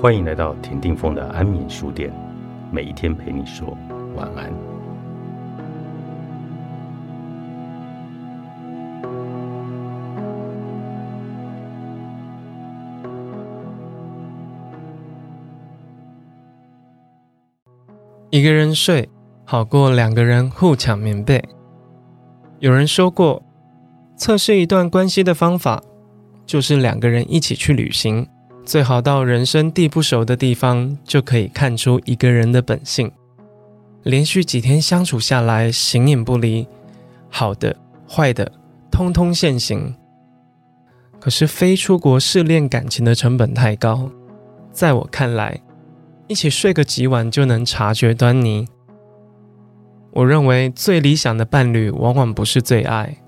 [0.00, 2.10] 欢迎来到田定峰的安眠书店，
[2.72, 3.76] 每一天陪你说
[4.16, 4.50] 晚安。
[18.30, 19.06] 一个人睡
[19.44, 21.44] 好过两个人互抢棉被。
[22.58, 23.42] 有人说过，
[24.16, 25.82] 测试一段关系的方法
[26.46, 28.26] 就是两个人一起去旅行。
[28.64, 33.10] 最好到人生地不熟的地方，就可以看出一个人的本性。
[34.02, 36.66] 连续几天相处下来，形影不离，
[37.28, 37.76] 好的、
[38.08, 38.52] 坏的，
[38.90, 39.94] 通通现形。
[41.18, 44.10] 可是非出国试炼感情的成本太高，
[44.72, 45.60] 在我看来，
[46.28, 48.66] 一起睡个几晚就能察觉端倪。
[50.12, 53.18] 我认为最理想的伴侣，往往不是最爱，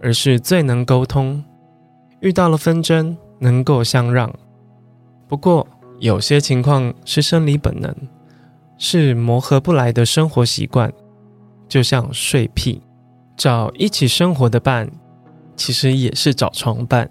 [0.00, 1.44] 而是最能沟通。
[2.20, 4.32] 遇到了纷争，能够相让。
[5.32, 5.66] 不过，
[5.98, 7.96] 有些情况是生理本能，
[8.76, 10.92] 是磨合不来的生活习惯，
[11.66, 12.82] 就像睡癖。
[13.34, 14.90] 找一起生活的伴，
[15.56, 17.08] 其实也是找床伴。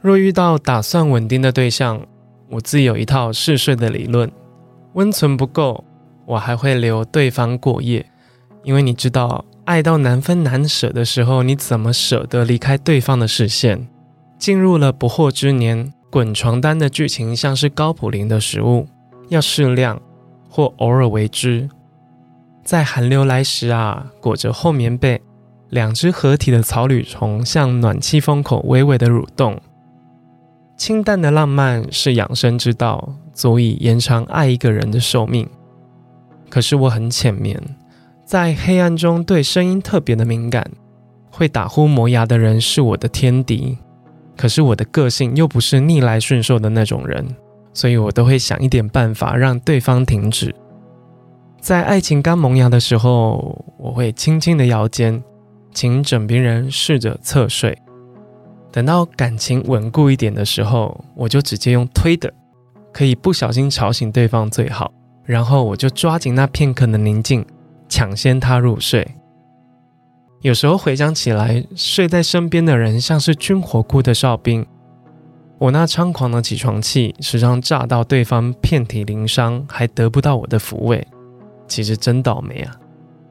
[0.00, 2.04] 若遇到打算稳定的对象，
[2.50, 4.28] 我自有一套嗜睡的理论。
[4.94, 5.84] 温存不够，
[6.26, 8.04] 我还会留对方过夜，
[8.64, 13.86] 因为你知道，爱到难分难舍的时候，你怎么舍得离开对方的视线？
[14.36, 15.94] 进入了不惑之年。
[16.12, 18.86] 滚床单的剧情像是高普林的食物，
[19.30, 19.98] 要适量
[20.46, 21.70] 或偶尔为之。
[22.62, 25.22] 在寒流来时啊，裹着厚棉被，
[25.70, 29.58] 两只合体的草履虫向暖气风口微微的蠕动。
[30.76, 35.48] 清淡的浪漫是养生之道，足以延长爱一个人的寿命。
[36.50, 37.58] 可是我很浅眠，
[38.26, 40.70] 在黑暗中对声音特别的敏感，
[41.30, 43.78] 会打呼磨牙的人是我的天敌。
[44.36, 47.26] 可是我的个性又不是逆来顺受的那种人，
[47.72, 50.54] 所以我都会想一点办法让对方停止。
[51.60, 55.22] 在爱情刚萌芽的时候，我会轻轻的摇肩，
[55.72, 57.76] 请枕边人试着侧睡。
[58.72, 62.32] 等到感情稳固一点的时候，我就直接用推的，
[62.92, 64.92] 可以不小心吵醒对方最好。
[65.24, 67.46] 然后我就抓紧那片刻的宁静，
[67.88, 69.06] 抢先他入睡。
[70.42, 74.66] 有时候回想起来，睡在身边的人像是军火库的哨兵。
[75.58, 81.06] 我那猖狂的起床气，时常炸到对方遍体鳞伤，还得不到我的抚慰。
[81.68, 82.74] 其实真倒霉啊！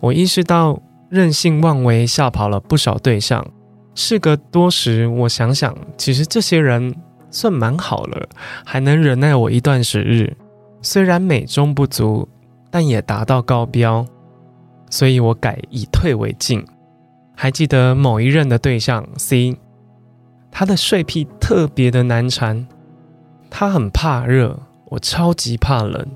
[0.00, 3.46] 我意识到任性妄为，吓跑了不少对象。
[3.94, 6.92] 事隔多时，我想想，其实这些人
[7.30, 8.28] 算蛮好了，
[8.64, 10.36] 还能忍耐我一段时日。
[10.82, 12.28] 虽然美中不足，
[12.68, 14.04] 但也达到高标。
[14.90, 16.64] 所以我改以退为进。
[17.38, 19.58] 还记得某一任的对象 C，
[20.50, 22.66] 他的睡癖特别的难缠，
[23.50, 26.08] 他很怕热，我超级怕冷。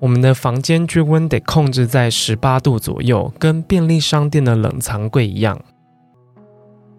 [0.00, 5.60] 我们的房间均温得控制在十八度左右，跟便利商店的冷藏柜一样。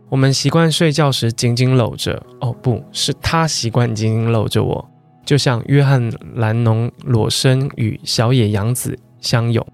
[0.09, 4.89] 我们习惯睡觉时紧紧搂着，哦，不是他习惯紧紧搂着我，
[5.25, 9.65] 就像约翰·兰农裸身与小野洋子相拥。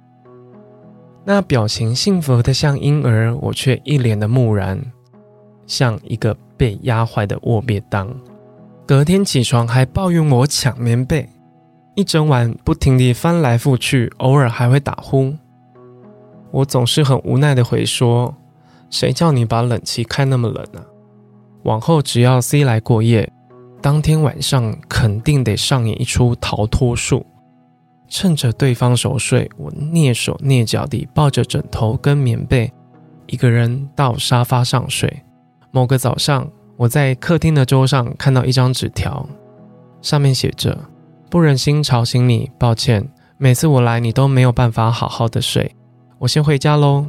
[1.28, 4.80] 那表情幸福的像婴儿，我却一脸的木然，
[5.66, 8.08] 像一个被压坏的卧别当。
[8.86, 11.28] 隔天起床还抱怨我抢棉被，
[11.96, 15.34] 一整晚不停地翻来覆去，偶尔还会打呼。
[16.52, 18.32] 我总是很无奈的回说
[18.92, 20.86] ：“谁叫你把冷气开那么冷啊？”
[21.66, 23.28] 往后只要 C 来过夜，
[23.82, 27.26] 当天晚上肯定得上演一出逃脱术。
[28.08, 32.72] 趁着对方熟睡，我蹑手蹑脚地抱着枕头跟棉被，
[33.28, 35.24] 一个人到沙发上睡。
[35.72, 39.28] 某个早上，我在客厅的桌上看到一张纸条，
[40.02, 40.78] 上面写着
[41.30, 45.76] ：“不忍心吵醒你，抱歉，每次我来你都没有办法好好的睡，
[46.20, 47.06] 我先回家喽。”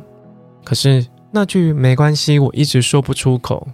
[0.64, 3.68] 可是那句没关系，我一直说不出口。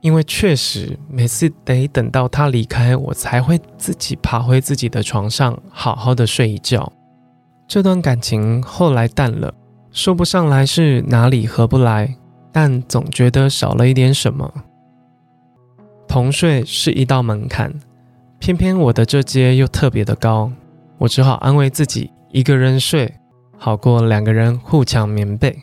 [0.00, 6.90] 因为确实每次得等到他离开，我才会自己爬回自己的床上，好好的睡一觉。
[7.68, 9.52] 这段感情后来淡了，
[9.92, 12.16] 说不上来是哪里合不来，
[12.50, 14.52] 但总觉得少了一点什么。
[16.08, 17.72] 同睡是一道门槛，
[18.38, 20.50] 偏偏我的这阶又特别的高，
[20.98, 23.14] 我只好安慰自己，一个人睡
[23.56, 25.56] 好过两个人互抢棉被。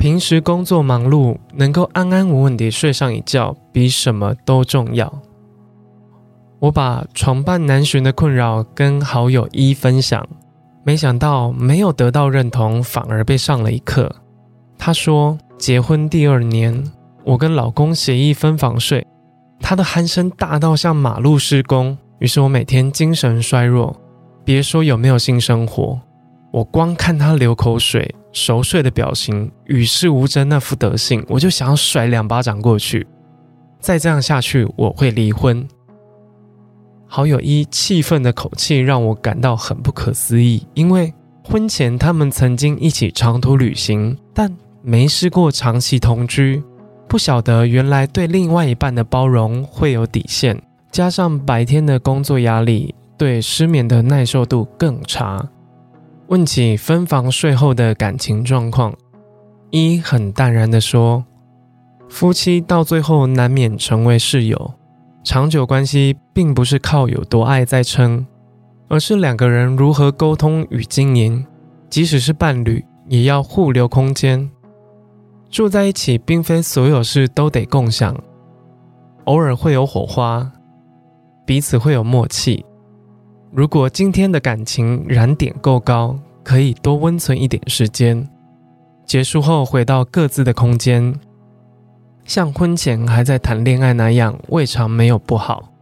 [0.00, 5.12] 平时工作忙碌，能够安安稳稳地睡上一觉，比什么都重要。
[6.58, 10.26] 我把床伴难寻的困扰跟好友一分享，
[10.84, 14.10] 没想到没有得到认同，反而被上了一课。
[14.78, 16.82] 他说，结婚第二年，
[17.24, 19.06] 我跟老公协议分房睡，
[19.60, 23.94] 他的鼾声大到像马路施工，于是我每天精神衰弱，
[24.46, 26.00] 别说有没有性生活，
[26.52, 33.06] 我光看他流口水、熟睡的表情、与世无争那副德性，我就想要甩两巴掌过去。
[33.80, 35.66] 再这样下去，我会离婚。
[37.06, 41.12] 好友一气愤的口气让我感到很不可思议，因为
[41.42, 46.62] 婚前他们曾经一起长途旅行，但没试过长期同居，
[47.08, 50.62] 不晓得原来对另外一半的包容会有底线。
[50.92, 55.48] 加上白天的工作压力，对失眠的耐受度更差。
[56.30, 58.94] 问起分房睡后的感情状况，
[59.70, 61.24] 一很淡然地说
[62.08, 64.74] ：“夫妻到最后难免成为室友，
[65.24, 68.24] 长久关系并不是靠有多爱在撑，
[68.86, 71.44] 而是两个人如何沟通与经营。
[71.88, 74.48] 即使是伴侣，也要互留空间。
[75.50, 78.16] 住在一起，并非所有事都得共享，
[79.24, 80.52] 偶尔会有火花。”
[81.44, 82.64] 彼此会有默契。
[83.52, 88.28] 如果今天的感情燃点够高，可以多温存一点时间。
[89.04, 91.12] 结束后回到各自的空间，
[92.24, 95.72] 像婚前还在谈恋爱那样，未尝没有不好。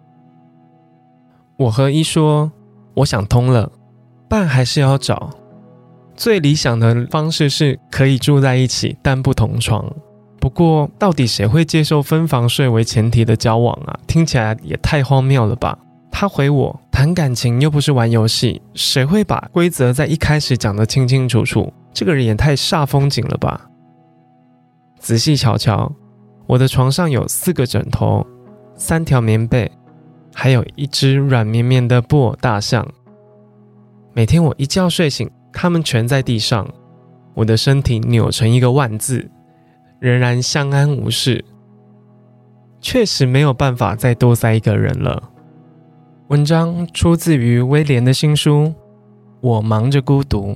[1.59, 2.51] 我和一说，
[2.95, 3.71] 我想通了，
[4.31, 5.29] 伴还是要找。
[6.17, 9.85] 最理想的方式是可以住在一起，但不同床。
[10.41, 14.01] 不过，到底谁会接受分房睡为前提的交往啊？
[14.07, 15.79] 听起来也太荒谬了吧！
[16.11, 21.73] 他回我谈感情又不是玩游戏，谁会把规则在一开始讲得清清楚楚？
[21.93, 23.71] 这个人也太煞风景了吧！
[24.99, 25.95] 仔细瞧瞧，
[26.49, 28.27] 我的床上有四个枕头，
[28.75, 29.71] 三条棉被，
[30.35, 32.85] 还有一只软绵绵的布偶大象。
[34.13, 36.69] 每天我一觉睡醒，它们全在地上，
[37.33, 39.31] 我的身体扭成一个万字。
[40.01, 41.45] 仍然相安无事，
[42.81, 45.23] 确实没有办法再多塞一个人了。
[46.29, 48.65] 文章出自于威廉的新书
[49.41, 50.53] 《我忙着孤独》。